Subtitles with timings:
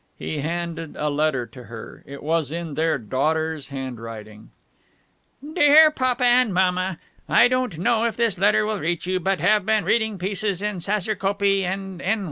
[0.17, 2.03] He handed a letter to her.
[2.07, 4.49] It was in their daughter's handwriting:
[5.53, 6.97] DEAR PAPA AND MAMA:
[7.29, 10.77] I don't know if this letter will reach you, but have been reading pieces in
[10.79, 12.19] Saserkopee & N.